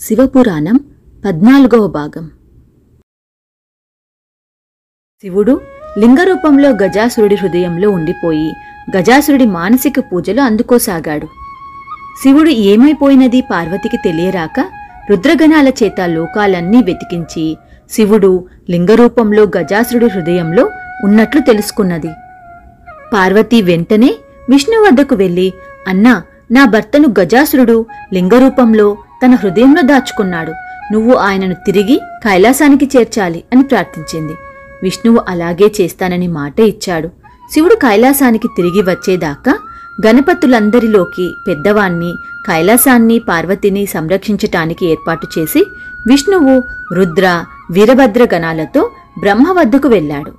శివపురాణం 0.00 0.76
పద్నాలుగవ 1.24 1.86
భాగం. 1.86 2.30
శివుడు 5.22 5.60
లింగరూపంలో 5.98 6.70
గజాసురుడి 6.70 7.34
హృదయంలో 7.34 7.90
ఉండిపోయి 7.90 8.52
గజాసురుడి 8.96 9.46
మానసిక 9.46 9.94
పూజలు 10.00 10.40
అందుకోసాగాడు. 10.40 11.26
శివుడు 12.22 12.48
ఏమైపోయినది 12.48 13.40
పార్వతికి 13.40 13.96
తెలియరాక 13.96 14.60
రుద్రగణాల 15.10 15.68
చేత 15.68 16.00
లోకాలన్నీ 16.00 16.82
వెతికించి 16.82 17.56
శివుడు 17.90 18.46
లింగరూపంలో 18.70 19.42
గజాసురుడి 19.42 20.06
హృదయంలో 20.06 20.70
ఉన్నట్లు 21.04 21.40
తెలుసుకున్నది. 21.40 22.08
పార్వతి 23.12 23.62
వెంటనే 23.62 24.14
విష్ణు 24.48 24.82
వద్దకు 24.82 25.14
వెళ్ళి 25.14 25.52
అన్నా 25.88 26.22
నా 26.50 26.64
భర్తను 26.64 27.14
గజాసురుడు 27.20 27.86
లింగరూపంలో 28.12 28.98
తన 29.24 29.34
హృదయంలో 29.34 29.82
దాచుకున్నాడు. 29.82 30.52
నువ్వు 30.92 31.14
ఆయనను 31.14 31.54
తిరిగి 31.54 32.00
కైలాసానికి 32.24 32.98
చేర్చాలి 32.98 33.44
అని 33.52 33.62
ప్రార్థించింది. 33.62 34.32
విష్ణువు 34.82 35.20
అలాగే 35.28 35.72
చేస్తానని 35.80 36.28
మాట 36.28 36.60
ఇచ్చాడు. 36.60 37.08
శివుడు 37.52 37.74
కైలాసానికి 37.74 38.48
తిరిగి 38.56 38.82
వచ్చేదాకా 38.82 39.58
గణపతులందరిలోకి 40.06 41.34
పెద్దవాణ్ణి 41.48 42.12
కైలాసాన్ని 42.46 43.18
పార్వతిని 43.18 43.86
సంరక్షించటానికి 43.86 44.86
ఏర్పాటు 44.86 45.26
చేసి 45.38 45.64
విష్ణువు 46.08 46.62
రుద్ర 46.94 47.44
వీరభద్ర 47.70 48.26
గణాలతో 48.34 48.90
బ్రహ్మ 49.20 49.52
వద్దకు 49.52 49.88
వెళ్ళాడు. 49.88 50.32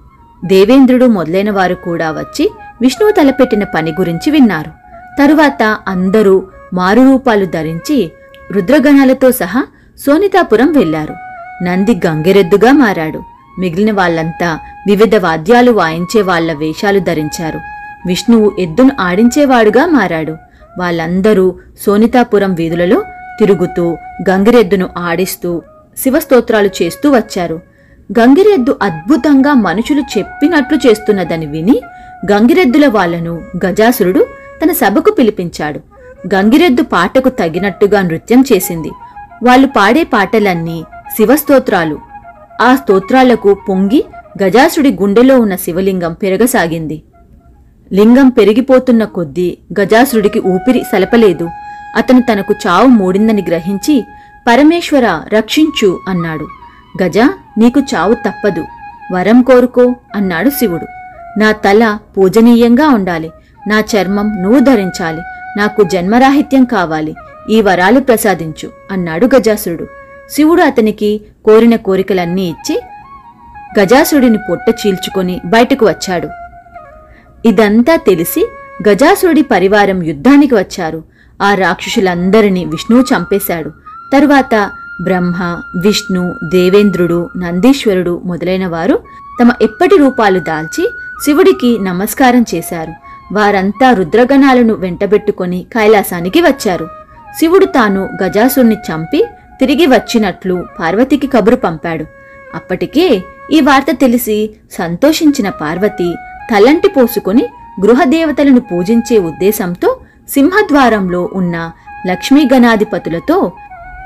దేవేంద్రుడు 0.46 1.06
మొదలైన 1.06 1.52
వారు 1.52 1.76
కూడా 1.76 2.12
వచ్చి 2.12 2.52
విష్ణువు 2.82 3.12
తలపెట్టిన 3.12 3.64
పని 3.64 3.92
గురించి 3.92 4.32
విన్నారు. 4.32 4.72
తరువాత 5.20 5.78
అందరూ 5.88 6.44
మారురూపాలు 6.74 7.46
ధరించి 7.46 8.12
రుద్రగణాలతో 8.52 9.32
సహా 9.32 9.64
సోనితాపురం 10.06 10.72
వెళ్ళారు 10.72 11.14
నంది 11.64 11.96
గంగిరెద్దుగా 12.06 12.72
మారాడు. 12.72 13.22
మిగిలిన 13.60 13.92
వాళ్ళంతా 13.92 14.60
వివిధ 14.88 15.16
వాద్యాలు 15.16 15.72
వాయించే 15.72 16.22
వాళ్ళ 16.22 16.54
వేషాలు 16.54 17.00
ధరించారు. 17.00 17.60
విష్ణువు 18.08 18.52
ఎద్దును 18.60 18.92
ఆడించేవాడుగా 19.00 19.86
మారాడు. 19.86 20.36
వాళ్ళందరూ 20.80 21.56
సోనితాపురం 21.86 22.54
వీధులలో 22.54 23.04
తిరుగుతూ 23.40 23.98
గంగిరెద్దును 24.30 24.90
ఆడిస్తూ 24.98 25.62
శివస్తోత్రాలు 25.98 26.70
చేస్తూ 26.82 27.12
వచ్చారు. 27.12 27.62
గంగిరెద్దు 28.20 28.80
అద్భుతంగా 28.82 29.54
మనుషులు 29.54 30.04
చెప్పినట్లు 30.18 30.78
చేస్తున్నదని 30.88 31.46
విని 31.46 31.82
గంగిరెద్దుల 32.32 32.88
వాళ్ళను 32.88 33.42
గజాసురుడు 33.66 34.26
తన 34.64 34.72
సభకు 34.72 35.12
పిలిపించాడు. 35.12 35.97
గంగిరెద్దు 36.34 36.82
పాటకు 36.82 37.30
తగినట్టుగా 37.30 38.02
నృత్యం 38.02 38.44
చేసింది. 38.54 38.92
వాళ్ళు 39.44 39.68
పాడే 39.68 40.04
పాటలన్నీ 40.04 40.84
శివస్తోత్రాలు. 41.18 42.00
ఆ 42.62 42.76
స్తోత్రాలకు 42.76 43.58
పొంగి 43.70 44.06
గజాసుడి 44.44 44.98
గుండెలో 45.02 45.40
ఉన్న 45.40 45.56
శివలింగం 45.56 46.14
పెరగసాగింది. 46.14 47.02
లింగం 47.94 48.30
పెరిగిపోతున్న 48.30 49.04
కొద్దీ 49.04 49.58
గజాసురుడికి 49.82 50.40
ఊపిరి 50.40 50.84
సలపలేదు. 50.92 51.50
అతను 51.96 52.22
తనకు 52.22 52.54
చావు 52.68 52.88
మూడిందని 52.88 53.46
గ్రహించి 53.48 54.06
పరమేశ్వర 54.48 55.22
రక్షించు 55.34 56.00
అన్నాడు. 56.08 56.48
గజ 57.04 57.18
నీకు 57.58 57.80
చావు 57.80 58.14
తప్పదు. 58.14 58.66
వరం 59.12 59.42
కోరుకో 59.42 59.96
అన్నాడు 60.16 60.50
శివుడు. 60.50 60.86
నా 61.40 61.52
తల 61.52 61.98
పూజనీయంగా 62.18 62.88
ఉండాలి. 62.88 63.32
నా 63.68 63.80
చర్మం 63.80 64.42
నువ్వు 64.42 64.60
ధరించాలి. 64.60 65.22
నాకు 65.58 65.84
జన్మరాహిత్యం 65.84 66.66
కావాలి 66.66 67.16
ఈ 67.50 67.62
వరాలు 67.62 68.00
ప్రసాదించు 68.00 68.70
అన్నాడు 68.92 69.26
గజాసురుడు. 69.26 69.88
శివుడు 70.30 70.62
అతనికి 70.62 71.22
కోరిన 71.46 71.76
కోరికలన్నీ 71.76 72.48
ఇచ్చి 72.48 72.82
గజాసురుడిని 73.80 74.38
పొట్ట 74.50 74.76
చీల్చుకొని 74.88 75.42
బయటకు 75.46 75.86
వచ్చాడు. 75.86 76.30
ఇదంతా 77.46 77.96
తెలిసి 77.96 78.48
గజాసురుడి 78.90 79.42
పరివారం 79.42 80.04
యుద్ధానికి 80.04 80.56
వచ్చారు. 80.56 81.04
ఆ 81.42 81.56
రాక్షసులందరినీ 81.56 82.66
విష్ణువు 82.66 83.02
చంపేశాడు. 83.02 83.70
తరువాత 84.14 84.72
బ్రహ్మ 85.02 85.62
విష్ణు 85.76 86.34
దేవేంద్రుడు 86.44 87.30
నందీశ్వరుడు 87.38 88.22
మొదలైన 88.26 88.68
వారు 88.68 89.00
తమ 89.42 89.52
ఎప్పటి 89.62 89.98
రూపాలు 89.98 90.40
దాల్చి 90.40 90.90
శివుడికి 91.26 91.80
నమస్కారం 91.80 92.46
చేశారు. 92.56 93.07
వారంతా 93.32 93.94
రుద్రగణాలను 93.94 94.74
వెంటబెట్టుకొని 94.74 95.66
కైలాసానికి 95.76 96.42
వచ్చారు. 96.42 96.88
శివుడు 97.40 97.66
తాను 97.66 98.10
గజాసురుని 98.24 98.76
చంపి 98.76 99.26
తిరిగి 99.60 99.86
వచ్చినట్లు 99.86 100.66
పార్వతికి 100.80 101.28
కబురు 101.28 101.56
పంపాడు. 101.56 102.06
అప్పటికే 102.56 103.22
ఈ 103.52 103.62
వార్త 103.62 103.86
తెలిసి 103.92 104.50
సంతోషించిన 104.72 105.50
పార్వతి 105.50 106.16
తలంటి 106.52 106.88
పోసుకుని 106.88 107.46
గృహదేవతలను 107.82 108.60
పూజించే 108.60 109.18
ఉద్దేశంతో 109.18 110.00
సింహద్వారంలో 110.30 111.30
ఉన్న 111.34 111.72
లక్ష్మీ 112.08 112.50
గణాధిపతులతో 112.54 113.52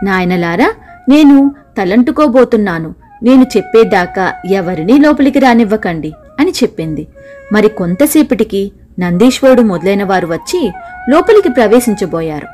నాయనలారా 0.04 0.72
నేను 1.10 1.56
తలంటుకోబోతున్నాను. 1.78 2.96
నేను 3.24 3.46
చెప్పేదాకా 3.58 4.34
ఎవరినీ 4.50 5.00
లోపలికి 5.00 5.40
రానివ్వకండి 5.40 6.14
అని 6.40 6.52
చెప్పింది. 6.52 7.08
మరి 7.52 7.70
కొంతసేపటికి 7.70 8.72
నందీశ్వరుడు 9.02 9.62
మొదలైన 9.62 10.04
వారు 10.04 10.28
వచ్చి 10.28 10.72
లోపలికి 11.10 11.50
ప్రవేశించబోయారు. 11.50 12.48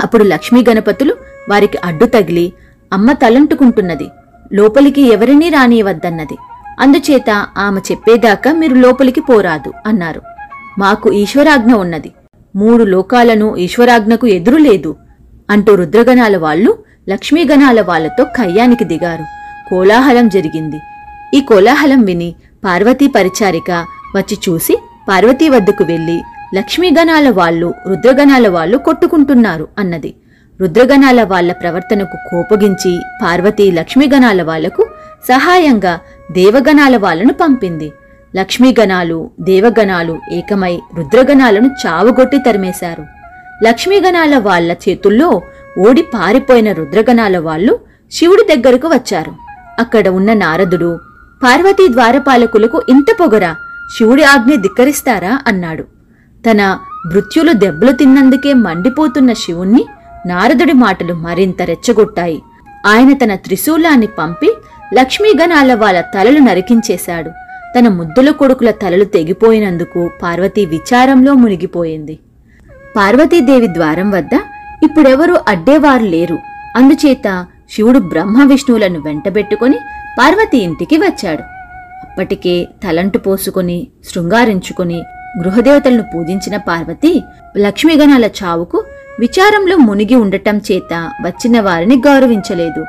అప్పుడు 0.00 0.24
లక్ష్మీ 0.24 0.64
గణపతులు 0.70 1.14
వారికి 1.50 1.78
అడ్డు 1.84 2.06
తగిలి 2.06 2.52
అమ్మ 2.92 3.12
తలంటుకుంటున్నది 3.12 4.08
లోపలికి 4.52 5.02
ఎవరినీ 5.02 5.48
రానియవద్దన్నది. 5.48 6.36
అందుచేత 6.80 7.46
ఆమె 7.58 7.80
చెప్పేదాకా 7.80 8.52
మీరు 8.52 8.74
లోపలికి 8.74 9.20
పోరాదు 9.20 9.72
అన్నారు. 9.86 10.22
మాకు 10.78 11.12
ఈశ్వరాజ్ఞ 11.12 11.72
ఉన్నది. 11.72 12.12
మూడు 12.56 12.84
లోకాలను 12.84 13.56
ఈశ్వరాజ్ఞకు 13.56 14.26
ఎదురు 14.26 14.56
లేదు 14.56 14.96
అంటూ 15.50 15.74
రుద్రగణాల 15.74 16.36
వాళ్ళు 16.36 16.78
లక్ష్మీగణాల 17.08 17.80
వాళ్ళతో 17.80 18.24
కయ్యానికి 18.24 18.84
దిగారు. 18.84 19.24
కోలాహలం 19.70 20.28
జరిగింది. 20.28 20.78
ఈ 21.34 21.40
కోలాహలం 21.40 22.04
విని 22.04 22.34
పార్వతీ 22.64 23.06
పరిచారిక 23.06 23.70
వచ్చి 24.16 24.38
చూసి 24.48 24.76
పార్వతీ 25.08 25.48
వద్దకు 25.48 25.84
వెళ్ళి 25.84 26.22
లక్ష్మీగణాల 26.54 27.30
వాళ్ళు 27.30 27.74
రుద్రగణాల 27.86 28.48
వాళ్ళు 28.48 28.78
కొట్టుకుంటున్నారు 28.78 29.68
అన్నది. 29.78 30.14
రుద్రగణాల 30.60 31.22
వాళ్ళ 31.22 31.52
ప్రవర్తనకు 31.52 32.16
కోపగించి 32.30 33.00
పార్వతి 33.22 33.72
లక్ష్మీగణాల 33.72 34.42
వాళ్ళకు 34.42 34.86
సహాయంగా 35.28 36.00
దేవగణాల 36.32 36.96
వాళ్ళను 36.96 37.32
పంపింది. 37.32 37.92
లక్ష్మీగణాలు 38.36 39.30
దేవగణాలు 39.40 40.18
ఏకమై 40.32 40.78
రుద్రగణాలను 40.98 41.70
చావుగొట్టి 41.86 42.38
తరిమేశారు. 42.38 43.04
లక్ష్మీగణాల 43.64 44.38
వాళ్ళ 44.38 44.72
చేతుల్లో 44.72 45.42
ఓడి 45.78 46.02
పారిపోయిన 46.02 46.72
రుద్రగణాల 46.72 47.38
వాళ్ళు 47.38 47.80
శివుడి 48.12 48.56
దగ్గరకు 48.56 48.88
వచ్చారు. 48.88 49.32
అక్కడ 49.78 50.08
ఉన్న 50.08 50.32
నారదుడు 50.32 50.98
పార్వతీ 51.42 51.88
ద్వారపాలకులకు 51.88 52.82
ఇంత 52.88 53.06
పొగరా 53.20 53.56
శివుడి 53.96 54.22
ఆజ్ఞ 54.22 54.54
ధిక్కరిస్తారా? 54.54 55.42
అన్నాడు. 55.46 55.82
తన 56.50 56.78
మృత్యులు 57.06 57.52
దెబ్బలు 57.52 57.92
తిన్నందుకే 57.92 58.52
మండిపోతున్న 58.52 59.32
శివుణ్ణి 59.32 59.86
నారదుడి 60.26 60.72
మాటలు 60.72 61.14
మరింత 61.14 61.62
రెచ్చగొట్టాయి. 61.62 62.42
ఆయన 62.86 63.12
తన 63.12 63.34
త్రిశూలాన్ని 63.34 64.06
పంపి 64.06 64.56
లక్ష్మీగణాల 64.94 65.74
వాళ్ళ 65.74 66.00
తలలు 66.00 66.38
నరికించేశాడు. 66.38 67.30
తన 67.78 67.88
ముద్దుల 67.88 68.30
కొడుకుల 68.30 68.70
తలలు 68.70 69.04
తెగిపోయినందుకు 69.04 70.10
పార్వతీ 70.22 70.66
విచారంలో 70.66 71.34
మునిగిపోయింది. 71.34 72.18
పార్వతీదేవి 72.96 73.66
ద్వారం 73.66 74.10
వద్ద 74.10 74.34
ఇప్పుడెవరూ 74.82 75.36
అడ్డేవారు 75.48 76.04
లేరు. 76.04 76.38
అందుచేత 76.76 77.46
శివుడు 77.70 77.98
బ్రహ్మ 77.98 78.44
విష్ణువులను 78.44 79.00
వెంటబెట్టుకుని 79.00 79.76
పార్వతి 80.18 80.58
ఇంటికి 80.58 80.96
వచ్చాడు. 80.96 81.57
అప్పటికే 82.18 82.68
తలంటు 82.84 83.18
పోసుకొని 83.18 83.76
శృంగారించుకొని 84.04 84.96
గృహదేవతలను 85.40 86.04
పూజించిన 86.12 86.56
పార్వతి 86.56 87.22
లక్ష్మీగణాల 87.56 88.26
చావుకు 88.38 88.78
విచారంలో 89.20 89.76
మునిగి 89.76 90.14
ఉండటం 90.14 90.56
చేత 90.56 90.92
వచ్చిన 91.24 91.60
వారిని 91.60 91.96
గౌరవించలేదు. 92.06 92.82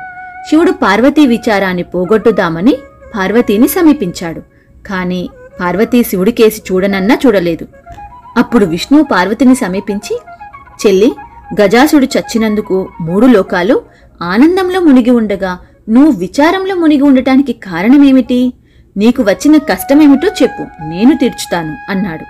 శివుడు 0.48 0.70
పార్వతీ 0.70 1.26
విచారాన్ని 1.26 1.82
పోగొట్టుదామని 1.82 2.74
పార్వతీని 3.14 3.68
సమీపించాడు. 3.68 4.40
కాని 4.86 5.22
పార్వతీ 5.60 6.02
శివుడికేసి 6.02 6.62
చూడనన్నా 6.68 7.18
చూడలేదు. 7.26 7.66
అప్పుడు 8.36 8.64
విష్ణు 8.64 9.02
పార్వతిని 9.02 9.54
సమీపించి 9.54 10.16
చెల్లి 10.86 11.12
గజాసుడు 11.62 12.08
చచ్చినందుకు 12.16 12.88
మూడు 13.00 13.26
లోకాలు 13.26 13.82
ఆనందంలో 14.22 14.80
మునిగి 14.80 15.10
ఉండగా 15.10 15.58
నువ్వు 15.88 16.12
విచారంలో 16.18 16.74
మునిగి 16.74 17.02
ఉండటానికి 17.02 17.52
కారణమేమిటి? 17.52 18.40
నీకు 19.00 19.22
వచ్చిన 19.22 19.56
కష్టమేమిటో 19.56 20.28
చెప్పు 20.42 20.62
నేను 20.84 21.16
తీర్చుతాను 21.16 21.76
అన్నాడు. 21.88 22.24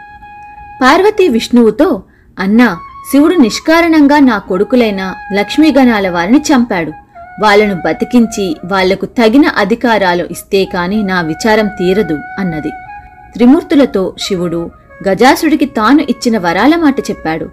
పార్వతి 0.83 1.29
విష్ణువుతో 1.29 2.03
అన్నా 2.39 2.69
శివుడు 3.13 3.35
నిష్కారణంగా 3.35 4.19
నా 4.19 4.39
కొడుకులైన 4.39 5.15
లక్ష్మీగణాల 5.33 6.09
వారిని 6.09 6.41
చంపాడు. 6.49 6.93
వాళ్ళను 7.43 7.77
బతికించి 7.87 8.57
వాళ్ళకు 8.65 9.07
తగిన 9.07 9.47
అధికారాలు 9.59 10.29
ఇస్తే 10.31 10.65
కాని 10.65 11.03
నా 11.03 11.21
విచారం 11.21 11.69
తీరదు 11.69 12.19
అన్నది. 12.39 12.71
త్రిమూర్తులతో 13.33 14.15
శివుడు 14.21 14.71
గజాసుడికి 15.09 15.65
తాను 15.65 16.03
ఇచ్చిన 16.03 16.39
వరాల 16.39 16.77
మాట 16.77 17.01
చెప్పాడు. 17.11 17.51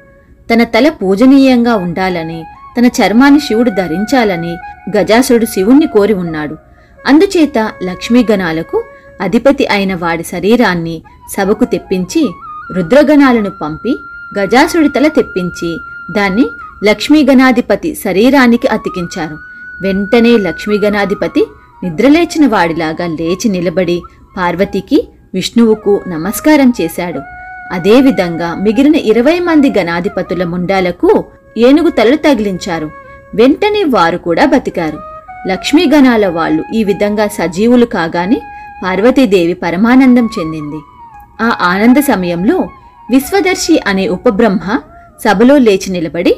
తన 0.54 0.64
తల 0.64 0.90
పూజనీయంగా 0.90 1.76
ఉండాలని 1.76 2.40
తన 2.78 2.86
చర్మాన్ని 2.86 3.40
శివుడు 3.40 3.70
ధరించాలని 3.70 4.54
గజాసుడు 4.98 5.46
శివుణ్ణి 5.46 5.88
కోరి 5.88 6.14
ఉన్నాడు. 6.14 6.58
అందుచేత 7.08 7.58
లక్ష్మీగణాలకు 7.84 8.84
అధిపతి 9.22 9.68
అయిన 9.68 9.96
వాడి 9.96 10.24
శరీరాన్ని 10.24 11.02
సభకు 11.38 11.66
తెప్పించి 11.66 12.30
రుద్రగణాలను 12.74 13.50
పంపి 13.50 13.96
గజాసుడి 14.40 14.90
తల 14.90 15.08
తెప్పించి 15.08 15.78
దాన్ని 16.12 16.46
లక్ష్మీగణాధిపతి 16.84 17.96
శరీరానికి 17.96 18.68
అతికించారు. 18.68 19.38
వెంటనే 19.82 20.38
లక్ష్మీగణాధిపతి 20.38 21.46
నిద్రలేచిన 21.84 22.48
వాడిలాగా 22.48 23.06
లేచి 23.08 23.50
నిలబడి 23.50 24.02
పార్వతికి 24.38 25.08
విష్ణువుకు 25.34 26.04
నమస్కారం 26.08 26.74
చేశాడు. 26.82 27.22
అదేవిధంగా 27.72 28.56
మిగిలిన 28.56 28.96
ఇరవై 28.96 29.40
మంది 29.40 29.74
గణాధిపతుల 29.78 30.44
ముండాలకు 30.44 31.26
ఏనుగు 31.58 31.90
తలలు 31.90 32.16
తగిలించారు. 32.16 32.92
వెంటనే 33.36 33.84
వారు 33.84 34.18
కూడా 34.18 34.46
బతికారు. 34.46 35.00
లక్ష్మీగణాల 35.48 36.28
వాళ్ళు 36.28 36.64
ఈ 36.74 36.84
విధంగా 36.84 37.28
సజీవులు 37.28 37.86
కాగానే 37.86 38.42
పార్వతీదేవి 38.84 39.54
పరమానందం 39.54 40.30
చెందింది. 40.40 40.80
ఆ 41.42 41.58
ఆనంద 41.62 41.98
సమయంలో 41.98 42.70
విశ్వదర్శి 43.12 43.80
అనే 43.88 44.08
ఉపబ్రహ్మ 44.08 44.80
సభలో 45.24 45.58
లేచి 45.58 45.90
నిలబడి 45.90 46.36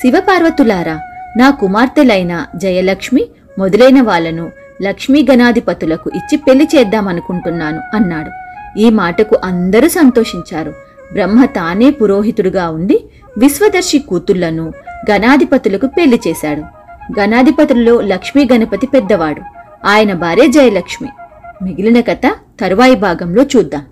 శివపార్వతులారా 0.00 1.00
నా 1.36 1.50
కుమార్తెలైన 1.50 2.46
జయలక్ష్మి 2.56 3.26
మొదలైన 3.58 4.00
వాళ్ళను 4.00 4.50
లక్ష్మీ 4.82 5.26
గణాధిపతులకు 5.30 6.10
ఇచ్చి 6.14 6.36
పెళ్ళి 6.36 6.68
చేద్దామనుకుంటున్నాను 6.76 7.80
అన్నాడు. 7.94 8.30
ఈ 8.78 8.90
మాటకు 8.90 9.38
అందరూ 9.44 9.88
సంతోషించారు. 9.88 10.72
బ్రహ్మ 11.12 11.44
తానే 11.44 11.90
పురోహితుడుగా 11.90 12.70
ఉండి 12.70 13.04
విశ్వదర్శి 13.38 13.98
కూతుళ్ళను 13.98 14.72
గణాధిపతులకు 15.10 15.86
పెళ్ళి 15.86 16.20
చేశాడు. 16.26 16.62
గణాధిపతుల్లో 17.20 18.00
లక్ష్మీ 18.00 18.48
గణపతి 18.52 18.86
పెద్దవాడు. 18.86 19.42
ఆయన 19.86 20.12
భార్య 20.12 20.46
జయలక్ష్మి. 20.46 21.08
మిగిలిన 21.62 22.00
కథ 22.00 22.26
తరువాయి 22.60 22.94
భాగంలో 22.94 23.42
చూద్దాం. 23.42 23.84